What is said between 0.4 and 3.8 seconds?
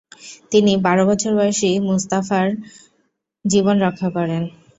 তিনি বারো বছর বয়সী মুস্তাফার জীবন